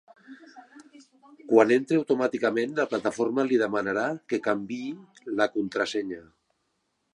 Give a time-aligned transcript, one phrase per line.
[1.51, 4.89] Quan entri automàticament la plataforma li demanarà que canviï
[5.43, 6.27] la contrasenya.